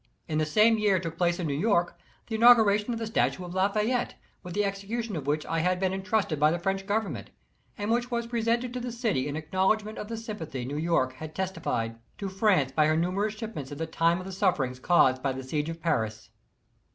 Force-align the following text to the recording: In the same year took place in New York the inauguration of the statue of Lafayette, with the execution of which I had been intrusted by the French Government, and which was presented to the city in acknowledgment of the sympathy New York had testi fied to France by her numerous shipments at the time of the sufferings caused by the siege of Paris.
In 0.27 0.39
the 0.39 0.47
same 0.47 0.79
year 0.79 0.97
took 0.97 1.15
place 1.15 1.37
in 1.37 1.45
New 1.45 1.53
York 1.55 1.95
the 2.25 2.33
inauguration 2.33 2.91
of 2.91 2.97
the 2.97 3.05
statue 3.05 3.45
of 3.45 3.53
Lafayette, 3.53 4.15
with 4.41 4.55
the 4.55 4.65
execution 4.65 5.15
of 5.15 5.27
which 5.27 5.45
I 5.45 5.59
had 5.59 5.79
been 5.79 5.93
intrusted 5.93 6.39
by 6.39 6.49
the 6.49 6.57
French 6.57 6.87
Government, 6.87 7.29
and 7.77 7.91
which 7.91 8.09
was 8.09 8.25
presented 8.25 8.73
to 8.73 8.79
the 8.79 8.91
city 8.91 9.27
in 9.27 9.35
acknowledgment 9.35 9.99
of 9.99 10.07
the 10.07 10.17
sympathy 10.17 10.65
New 10.65 10.77
York 10.79 11.13
had 11.13 11.35
testi 11.35 11.61
fied 11.61 11.99
to 12.17 12.29
France 12.29 12.71
by 12.71 12.87
her 12.87 12.97
numerous 12.97 13.35
shipments 13.35 13.71
at 13.71 13.77
the 13.77 13.85
time 13.85 14.19
of 14.19 14.25
the 14.25 14.31
sufferings 14.31 14.79
caused 14.79 15.21
by 15.21 15.33
the 15.33 15.43
siege 15.43 15.69
of 15.69 15.79
Paris. 15.83 16.31